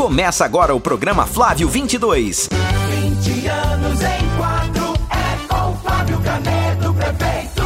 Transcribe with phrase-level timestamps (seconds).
[0.00, 2.48] Começa agora o programa Flávio 22.
[2.88, 7.62] 20 anos em quatro é com Flávio Canedo, prefeito.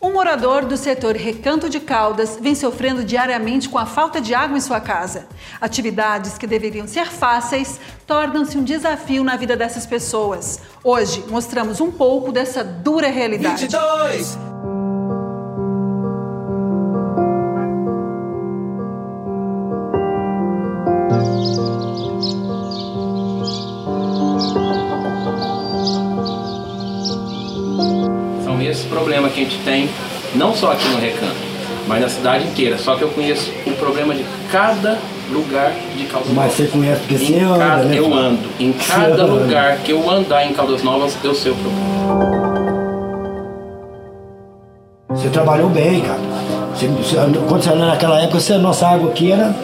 [0.00, 4.56] Um morador do setor Recanto de Caldas vem sofrendo diariamente com a falta de água
[4.56, 5.26] em sua casa.
[5.60, 10.60] Atividades que deveriam ser fáceis tornam-se um desafio na vida dessas pessoas.
[10.84, 13.62] Hoje mostramos um pouco dessa dura realidade.
[13.62, 14.38] 22.
[28.44, 29.88] São esses problemas que a gente tem,
[30.34, 31.34] não só aqui no Recanto,
[31.86, 32.78] mas na cidade inteira.
[32.78, 34.98] Só que eu conheço o problema de cada
[35.32, 36.52] lugar de Caldas Mas Novas.
[36.54, 37.98] você conhece porque você Em anda, cada- né?
[37.98, 38.48] Eu ando.
[38.60, 39.24] Em cada anda.
[39.24, 42.54] lugar que eu andar em Caldas Novas, eu sei o problema.
[45.10, 46.18] Você trabalhou bem, cara.
[46.74, 47.16] Você- você-
[47.48, 49.54] quando você era naquela época, você- a nossa água aqui era.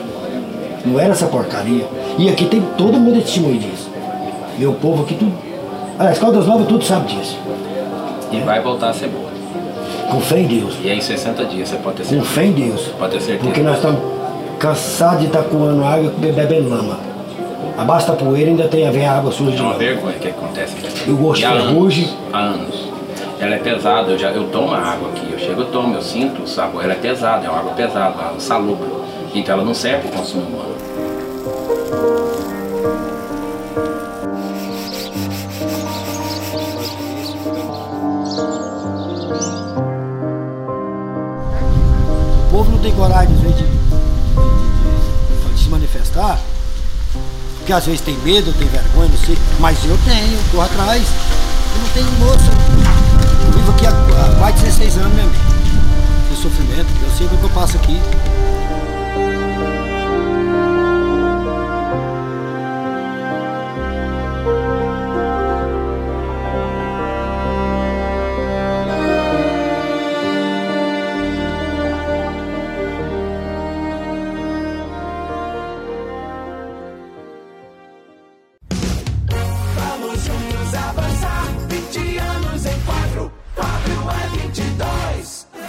[0.85, 1.87] Não era essa porcaria.
[2.19, 3.91] E aqui tem todo mundo é testemunho disso.
[4.59, 5.33] Meu povo aqui tudo.
[5.99, 7.39] Aliás, Caldas Novas tudo sabe disso.
[8.33, 9.29] E vai voltar a ser boa.
[10.11, 10.75] Com fé em Deus.
[10.83, 12.31] E aí em 60 dias você pode ter Com certeza.
[12.31, 12.81] fé em Deus.
[12.99, 13.45] Pode ter certeza.
[13.45, 14.01] Porque nós estamos
[14.59, 16.99] cansados de estar coando água e bebendo lama.
[17.79, 19.79] Abaixo da poeira ainda tem a ver a água suja É de uma lama.
[19.79, 21.09] vergonha que acontece aqui.
[21.09, 22.05] E o gosto E há ferrugem.
[22.05, 22.91] anos, há anos.
[23.39, 26.03] Ela é pesada, eu, já, eu tomo a água aqui, eu chego, eu tomo, eu
[26.03, 26.85] sinto o sabor.
[26.85, 28.87] Ela é pesada, é uma água pesada, uma água salubra.
[29.35, 30.77] Então ela não serve para o consumo humano.
[42.47, 46.39] O povo não tem coragem, às vezes, de, de- de se manifestar,
[47.59, 51.03] porque às vezes tem medo, tem vergonha, não sei, mas eu tenho, corro atrás.
[51.75, 52.51] Eu não tenho moça.
[53.47, 55.60] Eu vivo aqui há, de 16 anos, meu amigo.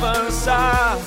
[0.02, 0.98] Avançar.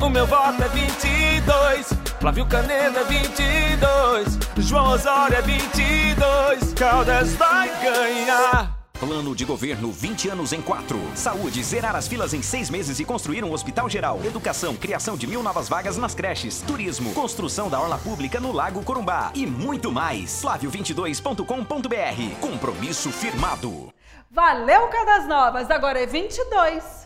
[0.00, 1.92] O meu voto é 22.
[2.18, 4.38] Flávio Canedo é 22.
[4.58, 6.72] João Osório é 22.
[6.74, 8.78] Caldas vai ganhar.
[8.98, 11.00] Plano de governo 20 anos em 4.
[11.14, 14.20] Saúde, zerar as filas em seis meses e construir um hospital geral.
[14.24, 16.62] Educação, criação de mil novas vagas nas creches.
[16.62, 19.32] Turismo, construção da orla pública no Lago Corumbá.
[19.34, 20.42] E muito mais.
[20.42, 22.40] Flávio22.com.br.
[22.40, 23.92] Compromisso firmado.
[24.30, 25.70] Valeu, Caldas Novas!
[25.70, 26.99] Agora é 22.